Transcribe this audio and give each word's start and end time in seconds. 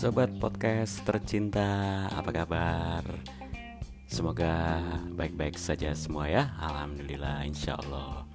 Sobat 0.00 0.34
podcast 0.42 1.06
tercinta, 1.06 2.10
apa 2.10 2.34
kabar? 2.34 3.06
Semoga 4.10 4.82
baik-baik 5.14 5.54
saja 5.54 5.94
semua 5.94 6.26
ya. 6.26 6.50
Alhamdulillah 6.58 7.46
insya 7.46 7.78
Allah. 7.78 8.26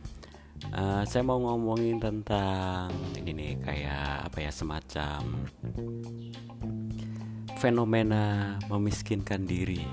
Uh, 0.71 1.03
Saya 1.03 1.27
mau 1.27 1.35
ngomongin 1.43 1.99
tentang 1.99 2.87
ini 3.19 3.35
nih 3.35 3.53
kayak 3.59 4.31
apa 4.31 4.37
ya 4.39 4.51
semacam 4.55 5.43
Fenomena 7.59 8.55
memiskinkan 8.71 9.43
diri 9.43 9.83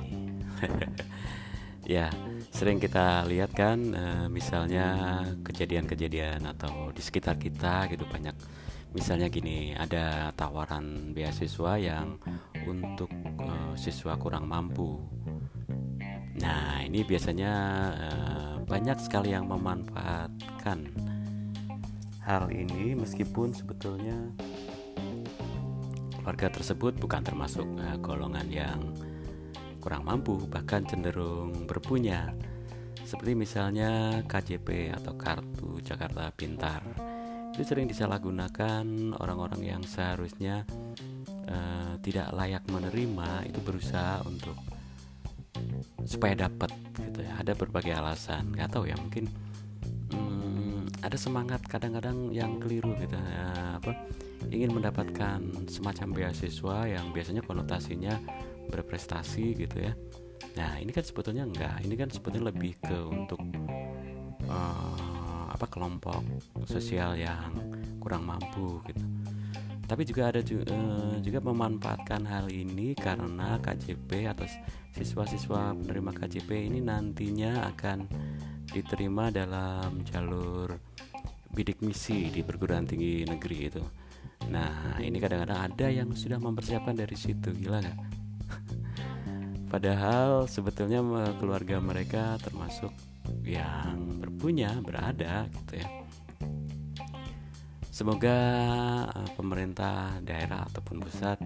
Ya 1.83 2.14
sering 2.55 2.79
kita 2.79 3.27
lihat 3.27 3.51
kan 3.59 3.79
uh, 3.91 4.27
misalnya 4.31 5.19
kejadian-kejadian 5.43 6.46
atau 6.46 6.95
di 6.95 7.03
sekitar 7.03 7.39
kita 7.43 7.90
gitu 7.90 8.07
banyak. 8.07 8.35
Misalnya 8.95 9.27
gini 9.32 9.75
ada 9.75 10.31
tawaran 10.37 11.17
beasiswa 11.17 11.81
yang 11.81 12.21
untuk 12.68 13.11
uh, 13.40 13.75
siswa 13.75 14.14
kurang 14.14 14.46
mampu. 14.46 15.00
Nah, 16.39 16.81
ini 16.87 17.03
biasanya 17.03 17.53
uh, 17.99 18.54
banyak 18.62 18.99
sekali 19.03 19.35
yang 19.35 19.51
memanfaatkan 19.51 20.79
hal 22.23 22.46
ini 22.54 22.95
meskipun 22.95 23.51
sebetulnya 23.51 24.14
warga 26.23 26.46
tersebut 26.46 26.95
bukan 27.03 27.26
termasuk 27.26 27.67
golongan 27.99 28.46
yang 28.46 28.79
kurang 29.82 30.07
mampu, 30.07 30.39
bahkan 30.46 30.86
cenderung 30.86 31.67
berpunya. 31.67 32.31
Seperti 33.03 33.34
misalnya 33.34 34.23
KJP 34.25 34.95
atau 34.95 35.19
Kartu 35.19 35.83
Jakarta 35.83 36.31
Pintar. 36.31 36.81
Itu 37.53 37.67
sering 37.67 37.91
disalahgunakan 37.91 39.19
orang-orang 39.19 39.61
yang 39.67 39.83
seharusnya 39.84 40.65
uh, 41.51 41.98
tidak 42.01 42.33
layak 42.33 42.65
menerima 42.71 43.45
itu 43.45 43.61
berusaha 43.61 44.25
untuk 44.25 44.56
supaya 46.09 46.49
dapat 46.49 46.73
gitu 46.99 47.23
ya 47.23 47.39
ada 47.39 47.53
berbagai 47.53 47.93
alasan 47.95 48.51
nggak 48.56 48.73
tahu 48.73 48.89
ya 48.89 48.97
mungkin 48.99 49.28
hmm, 50.11 51.05
ada 51.05 51.15
semangat 51.15 51.62
kadang-kadang 51.69 52.33
yang 52.33 52.59
keliru 52.59 52.97
gitu 52.99 53.15
ya, 53.15 53.78
apa 53.78 53.93
ingin 54.51 54.75
mendapatkan 54.75 55.39
semacam 55.71 56.09
beasiswa 56.12 56.77
yang 56.89 57.15
biasanya 57.15 57.43
konotasinya 57.47 58.19
berprestasi 58.71 59.57
gitu 59.57 59.83
ya 59.83 59.93
nah 60.53 60.77
ini 60.77 60.93
kan 60.93 61.03
sebetulnya 61.07 61.49
enggak 61.49 61.81
ini 61.83 61.95
kan 61.97 62.13
sebetulnya 62.13 62.53
lebih 62.53 62.77
ke 62.83 62.99
untuk 63.09 63.41
uh, 64.47 65.47
apa 65.49 65.67
kelompok 65.71 66.21
sosial 66.69 67.17
yang 67.17 67.55
kurang 68.03 68.29
mampu 68.29 68.83
gitu 68.91 69.03
tapi 69.93 70.09
juga 70.09 70.33
ada 70.33 70.41
juga, 70.41 70.73
uh, 70.73 71.21
juga 71.21 71.39
memanfaatkan 71.45 72.25
hal 72.25 72.49
ini 72.49 72.97
karena 72.97 73.61
KJP 73.61 74.25
atau 74.25 74.49
siswa-siswa 74.97 75.77
penerima 75.77 76.17
KJP 76.17 76.49
ini 76.73 76.81
nantinya 76.81 77.69
akan 77.69 78.09
diterima 78.73 79.29
dalam 79.29 80.01
jalur 80.09 80.81
bidik 81.53 81.85
misi 81.85 82.33
di 82.33 82.41
perguruan 82.41 82.89
tinggi 82.89 83.29
negeri 83.29 83.59
itu. 83.69 83.85
Nah, 84.49 84.97
ini 84.97 85.21
kadang-kadang 85.21 85.61
ada 85.61 85.87
yang 85.93 86.09
sudah 86.17 86.41
mempersiapkan 86.41 86.97
dari 86.97 87.13
situ, 87.13 87.53
gila 87.53 87.85
nggak? 87.85 87.99
Padahal 89.73 90.45
sebetulnya 90.45 91.01
keluarga 91.41 91.81
mereka 91.81 92.37
termasuk 92.45 92.92
yang 93.41 94.20
berpunya, 94.20 94.77
berada 94.84 95.48
gitu 95.48 95.81
ya. 95.81 95.89
Semoga 97.89 98.37
eh, 99.09 99.31
pemerintah 99.33 100.20
daerah 100.20 100.69
ataupun 100.69 101.00
pusat 101.00 101.41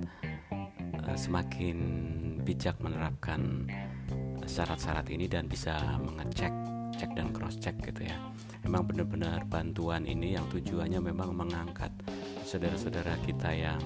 Eh, 1.06 1.14
semakin 1.14 1.78
bijak 2.42 2.82
menerapkan 2.82 3.70
syarat-syarat 4.43 5.06
ini 5.14 5.31
dan 5.31 5.47
bisa 5.47 5.78
mengecek 6.03 6.50
cek 6.98 7.10
dan 7.14 7.31
cross 7.31 7.60
check 7.62 7.78
gitu 7.78 8.08
ya 8.08 8.16
memang 8.66 8.88
benar-benar 8.88 9.44
bantuan 9.47 10.03
ini 10.03 10.34
yang 10.34 10.48
tujuannya 10.50 10.98
memang 10.98 11.31
mengangkat 11.37 11.93
saudara-saudara 12.43 13.20
kita 13.22 13.54
yang 13.54 13.78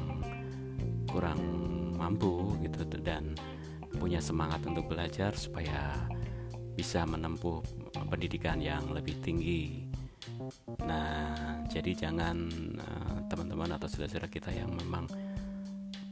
kurang 1.11 1.41
mampu 1.99 2.57
gitu 2.65 2.89
dan 3.05 3.37
punya 4.00 4.19
semangat 4.25 4.65
untuk 4.65 4.88
belajar 4.88 5.37
supaya 5.37 6.09
bisa 6.72 7.05
menempuh 7.05 7.61
pendidikan 8.09 8.56
yang 8.56 8.88
lebih 8.97 9.21
tinggi. 9.21 9.84
Nah, 10.81 11.61
jadi 11.69 11.93
jangan 11.93 12.37
eh, 12.81 13.19
teman-teman 13.28 13.71
uh, 13.71 13.77
atau 13.77 13.87
saudara-saudara 13.87 14.33
kita 14.33 14.50
yang 14.50 14.72
memang 14.72 15.05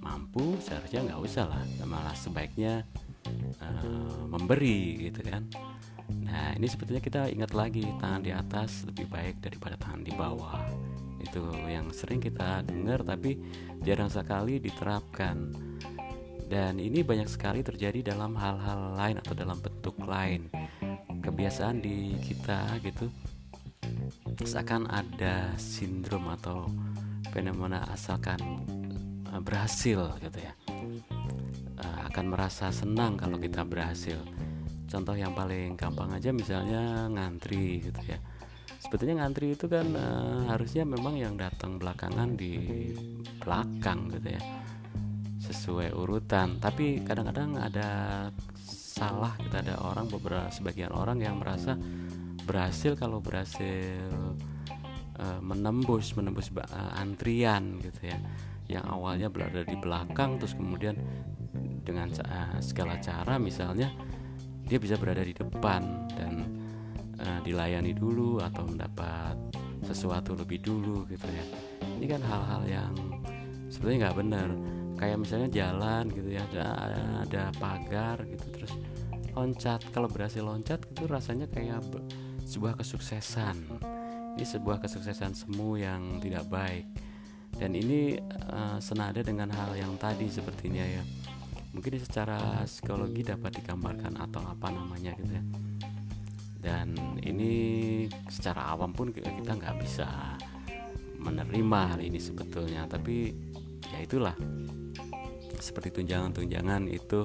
mampu 0.05 0.61
seharusnya 0.61 1.09
nggak 1.09 1.21
usah 1.25 1.49
lah. 1.49 1.65
Malah 1.89 2.13
sebaiknya 2.13 2.85
uh, 3.65 4.29
memberi 4.29 5.09
gitu 5.09 5.25
kan. 5.25 5.49
Nah 6.09 6.57
ini 6.57 6.69
sebetulnya 6.69 7.03
kita 7.05 7.23
ingat 7.29 7.53
lagi 7.53 7.85
tangan 8.01 8.23
di 8.25 8.33
atas 8.33 8.85
lebih 8.89 9.09
baik 9.09 9.41
daripada 9.41 9.77
tangan 9.81 10.05
di 10.05 10.13
bawah. 10.13 10.61
Itu 11.21 11.53
yang 11.67 11.91
sering 11.93 12.23
kita 12.23 12.65
dengar 12.65 13.05
tapi 13.05 13.37
jarang 13.83 14.09
sekali 14.09 14.61
diterapkan 14.63 15.53
dan 16.49 16.81
ini 16.81 17.05
banyak 17.05 17.29
sekali 17.29 17.61
terjadi 17.61 18.17
dalam 18.17 18.35
hal-hal 18.35 18.97
lain 18.97 19.17
atau 19.21 19.37
dalam 19.37 19.61
bentuk 19.61 19.95
lain. 20.03 20.49
Kebiasaan 21.21 21.85
di 21.85 22.17
kita 22.25 22.81
gitu. 22.81 23.07
Seakan 24.43 24.89
ada 24.89 25.53
sindrom 25.61 26.27
atau 26.33 26.67
fenomena 27.31 27.85
asalkan 27.93 28.41
Eh, 29.29 29.43
berhasil 29.45 30.01
gitu 30.25 30.39
ya. 30.41 30.53
Uh, 31.79 32.01
akan 32.11 32.25
merasa 32.33 32.73
senang 32.73 33.15
kalau 33.21 33.37
kita 33.37 33.63
berhasil. 33.63 34.19
Contoh 34.89 35.15
yang 35.15 35.37
paling 35.37 35.77
gampang 35.77 36.11
aja 36.17 36.33
misalnya 36.33 37.07
ngantri 37.13 37.85
gitu 37.85 38.01
ya. 38.09 38.19
Sebetulnya 38.81 39.21
ngantri 39.23 39.53
itu 39.53 39.69
kan 39.69 39.85
uh, 39.93 40.49
harusnya 40.49 40.89
memang 40.89 41.21
yang 41.21 41.37
datang 41.37 41.77
belakangan 41.77 42.35
di 42.35 42.57
belakang 43.39 44.09
gitu 44.17 44.39
ya 44.39 44.43
sesuai 45.69 45.93
urutan. 45.93 46.57
Tapi 46.57 47.05
kadang-kadang 47.05 47.61
ada 47.61 47.89
salah 48.57 49.37
kita 49.37 49.61
gitu, 49.61 49.69
ada 49.69 49.75
orang 49.85 50.09
beberapa 50.09 50.49
sebagian 50.49 50.97
orang 50.97 51.21
yang 51.21 51.37
merasa 51.37 51.77
berhasil 52.49 52.97
kalau 52.97 53.21
berhasil 53.21 54.01
uh, 55.21 55.41
menembus 55.45 56.17
menembus 56.17 56.49
uh, 56.57 56.97
antrian 56.97 57.77
gitu 57.85 58.09
ya. 58.09 58.17
Yang 58.65 58.85
awalnya 58.89 59.29
berada 59.29 59.61
di 59.61 59.77
belakang 59.77 60.41
terus 60.41 60.57
kemudian 60.57 60.97
dengan 61.85 62.09
uh, 62.17 62.57
segala 62.65 62.97
cara 63.05 63.37
misalnya 63.37 63.93
dia 64.65 64.81
bisa 64.81 64.97
berada 64.97 65.21
di 65.21 65.37
depan 65.37 66.09
dan 66.17 66.49
uh, 67.21 67.45
dilayani 67.45 67.93
dulu 67.93 68.41
atau 68.41 68.65
mendapat 68.65 69.37
sesuatu 69.85 70.33
lebih 70.33 70.65
dulu 70.65 71.05
gitu 71.13 71.29
ya. 71.29 71.45
Ini 72.01 72.07
kan 72.09 72.25
hal-hal 72.25 72.63
yang 72.65 72.93
sebenarnya 73.69 74.09
nggak 74.09 74.17
benar 74.17 74.78
kayak 74.99 75.23
misalnya 75.23 75.49
jalan 75.49 76.11
gitu 76.11 76.35
ya 76.35 76.43
ada, 76.51 76.67
ada 77.23 77.43
pagar 77.57 78.27
gitu 78.27 78.47
terus 78.51 78.73
loncat. 79.39 79.81
Kalau 79.95 80.11
berhasil 80.11 80.43
loncat 80.43 80.83
itu 80.91 81.07
rasanya 81.07 81.47
kayak 81.47 81.87
sebuah 82.43 82.75
kesuksesan. 82.83 83.57
Ini 84.35 84.45
sebuah 84.47 84.83
kesuksesan 84.83 85.39
semu 85.39 85.79
yang 85.79 86.19
tidak 86.19 86.51
baik. 86.51 86.87
Dan 87.55 87.75
ini 87.75 88.19
uh, 88.51 88.79
senada 88.79 89.23
dengan 89.23 89.51
hal 89.55 89.79
yang 89.79 89.95
tadi 89.99 90.27
sepertinya 90.27 90.83
ya. 90.83 91.03
Mungkin 91.75 92.03
secara 92.03 92.67
psikologi 92.67 93.23
dapat 93.23 93.63
digambarkan 93.63 94.19
atau 94.19 94.43
apa 94.43 94.69
namanya 94.75 95.15
gitu 95.19 95.33
ya. 95.39 95.45
Dan 96.59 97.19
ini 97.23 97.53
secara 98.27 98.75
awam 98.75 98.91
pun 98.91 99.15
kita 99.15 99.55
nggak 99.55 99.79
bisa 99.79 100.39
menerima 101.19 101.81
hal 101.95 102.01
ini 102.03 102.19
sebetulnya. 102.19 102.87
Tapi 102.91 103.35
ya 103.91 103.99
itulah 104.03 104.35
seperti 105.57 106.03
tunjangan-tunjangan 106.03 106.85
itu 106.93 107.25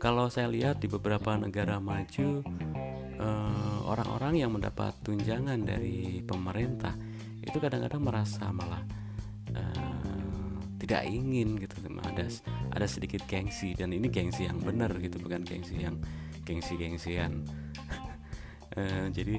kalau 0.00 0.26
saya 0.32 0.50
lihat 0.50 0.82
di 0.82 0.88
beberapa 0.90 1.36
negara 1.38 1.78
maju 1.78 2.42
eh, 3.20 3.78
orang-orang 3.86 4.34
yang 4.42 4.50
mendapat 4.50 4.96
tunjangan 5.06 5.62
dari 5.62 6.24
pemerintah 6.26 6.98
itu 7.40 7.56
kadang-kadang 7.56 8.02
merasa 8.04 8.50
malah 8.52 8.82
tidak 10.90 11.06
ingin 11.06 11.54
gitu 11.54 11.86
ada 12.02 12.26
ada 12.74 12.86
sedikit 12.90 13.22
gengsi 13.30 13.78
dan 13.78 13.94
ini 13.94 14.10
gengsi 14.10 14.50
yang 14.50 14.58
benar 14.58 14.90
gitu 14.98 15.22
bukan 15.22 15.46
gengsi 15.46 15.86
yang 15.86 15.94
gengsi 16.42 16.74
gengsian 16.74 17.46
uh, 18.74 19.06
jadi 19.16 19.38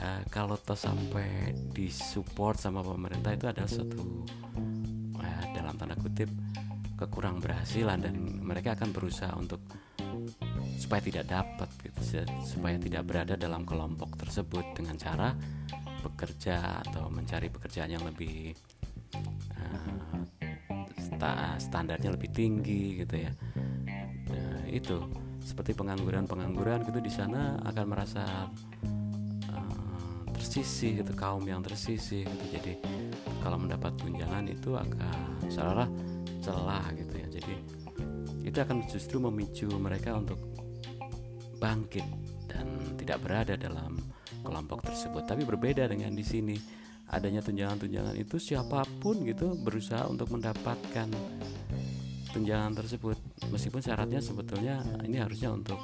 uh, 0.00 0.22
kalau 0.32 0.56
toh 0.56 0.72
sampai 0.72 1.52
disupport 1.76 2.56
sama 2.56 2.80
pemerintah 2.80 3.36
itu 3.36 3.44
ada 3.44 3.68
suatu 3.68 4.24
uh, 5.20 5.44
dalam 5.52 5.76
tanda 5.76 5.92
kutip 6.00 6.32
kekurang 6.96 7.44
berhasilan 7.44 8.00
dan 8.00 8.16
mereka 8.40 8.72
akan 8.72 8.90
berusaha 8.90 9.30
untuk 9.36 9.60
supaya 10.76 11.00
tidak 11.04 11.28
dapat 11.28 11.68
gitu 11.84 12.24
supaya 12.44 12.76
tidak 12.80 13.04
berada 13.04 13.34
dalam 13.36 13.68
kelompok 13.68 14.16
tersebut 14.16 14.64
dengan 14.76 14.96
cara 14.96 15.36
bekerja 16.04 16.84
atau 16.86 17.10
mencari 17.10 17.50
pekerjaan 17.50 17.90
yang 17.90 18.04
lebih 18.06 18.54
uh, 19.56 21.56
standarnya 21.56 22.14
lebih 22.14 22.30
tinggi 22.30 23.02
gitu 23.02 23.26
ya. 23.26 23.32
Nah, 24.30 24.62
itu 24.68 25.00
seperti 25.42 25.74
pengangguran-pengangguran 25.74 26.86
gitu 26.86 27.00
di 27.02 27.10
sana 27.10 27.58
akan 27.66 27.84
merasa 27.86 28.46
uh, 29.50 30.22
tersisih 30.36 31.02
gitu 31.02 31.12
kaum 31.18 31.42
yang 31.42 31.64
tersisih 31.64 32.22
gitu. 32.22 32.44
Jadi 32.54 32.78
kalau 33.42 33.58
mendapat 33.58 33.98
tunjangan 33.98 34.46
itu 34.46 34.78
akan 34.78 35.50
salah 35.50 35.88
celah 36.46 36.86
gitu 36.94 37.14
ya. 37.18 37.26
Jadi 37.26 37.54
itu 38.46 38.58
akan 38.62 38.86
justru 38.86 39.18
memicu 39.18 39.66
mereka 39.74 40.14
untuk 40.14 40.38
bangkit 41.58 42.06
dan 42.46 42.70
tidak 42.94 43.18
berada 43.26 43.58
dalam 43.58 43.98
kelompok 44.46 44.86
tersebut. 44.86 45.26
Tapi 45.26 45.42
berbeda 45.42 45.90
dengan 45.90 46.14
di 46.14 46.22
sini 46.22 46.54
adanya 47.10 47.42
tunjangan-tunjangan 47.42 48.14
itu 48.14 48.38
siapa 48.38 48.86
pun 49.02 49.26
gitu 49.26 49.58
berusaha 49.58 50.06
untuk 50.06 50.30
mendapatkan 50.30 51.10
tunjangan 52.30 52.72
tersebut. 52.78 53.18
Meskipun 53.50 53.82
syaratnya 53.82 54.22
sebetulnya 54.22 54.86
ini 55.02 55.18
harusnya 55.18 55.50
untuk 55.50 55.78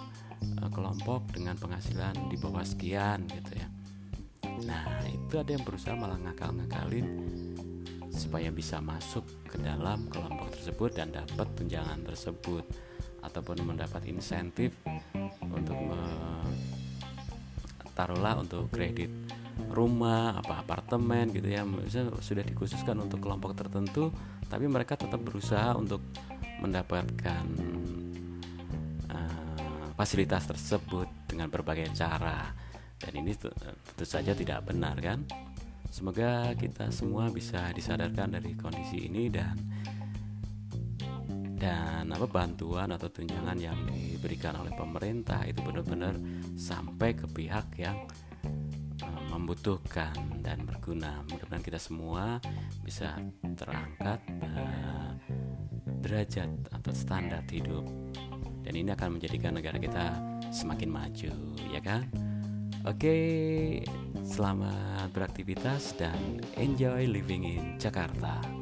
uh, 0.62 0.70
kelompok 0.70 1.34
dengan 1.34 1.58
penghasilan 1.58 2.30
di 2.30 2.36
bawah 2.38 2.62
sekian 2.62 3.26
gitu 3.26 3.58
ya. 3.58 3.66
Nah 4.62 5.02
itu 5.10 5.34
ada 5.38 5.50
yang 5.50 5.66
berusaha 5.66 5.98
malah 5.98 6.18
ngakal-ngakalin 6.22 7.06
supaya 8.22 8.54
bisa 8.54 8.78
masuk 8.78 9.26
ke 9.50 9.58
dalam 9.58 10.06
kelompok 10.06 10.54
tersebut 10.54 10.94
dan 10.94 11.10
dapat 11.10 11.50
tunjangan 11.58 12.06
tersebut 12.06 12.62
ataupun 13.26 13.66
mendapat 13.66 14.06
insentif 14.06 14.70
untuk 15.42 15.74
taruhlah 17.98 18.38
untuk 18.38 18.70
kredit 18.70 19.10
rumah 19.74 20.38
apa 20.38 20.62
apartemen 20.62 21.34
gitu 21.34 21.50
ya. 21.50 21.66
Misalnya 21.66 22.14
sudah 22.22 22.46
dikhususkan 22.46 22.94
untuk 23.02 23.18
kelompok 23.18 23.58
tertentu 23.58 24.14
tapi 24.46 24.70
mereka 24.70 24.94
tetap 24.94 25.18
berusaha 25.18 25.74
untuk 25.74 26.00
mendapatkan 26.62 27.44
uh, 29.10 29.86
fasilitas 29.98 30.46
tersebut 30.46 31.10
dengan 31.26 31.50
berbagai 31.50 31.90
cara. 31.90 32.54
Dan 33.02 33.18
ini 33.18 33.34
tentu 33.34 34.06
saja 34.06 34.30
tidak 34.30 34.62
benar 34.70 34.94
kan 35.02 35.26
semoga 35.92 36.56
kita 36.56 36.88
semua 36.88 37.28
bisa 37.28 37.68
disadarkan 37.76 38.40
dari 38.40 38.56
kondisi 38.56 39.12
ini 39.12 39.28
dan 39.28 39.52
dan 41.60 42.10
apa 42.10 42.26
bantuan 42.26 42.90
atau 42.90 43.06
tunjangan 43.06 43.54
yang 43.60 43.76
diberikan 43.86 44.56
oleh 44.58 44.74
pemerintah 44.74 45.46
itu 45.46 45.62
benar-benar 45.62 46.16
sampai 46.58 47.14
ke 47.14 47.28
pihak 47.30 47.78
yang 47.78 48.08
membutuhkan 49.30 50.42
dan 50.42 50.66
berguna. 50.66 51.22
Mudah-mudahan 51.30 51.62
kita 51.62 51.78
semua 51.78 52.42
bisa 52.82 53.14
terangkat 53.54 54.18
uh, 54.42 55.14
derajat 56.02 56.50
atau 56.74 56.92
standar 56.92 57.46
hidup. 57.46 57.86
Dan 58.62 58.78
ini 58.78 58.90
akan 58.94 59.18
menjadikan 59.18 59.58
negara 59.58 59.78
kita 59.78 60.18
semakin 60.50 60.90
maju, 60.90 61.32
ya 61.70 61.80
kan? 61.82 62.06
Oke, 62.82 63.78
selamat 64.26 65.14
beraktivitas 65.14 65.94
dan 65.94 66.42
enjoy 66.58 67.06
living 67.06 67.46
in 67.46 67.78
Jakarta. 67.78 68.61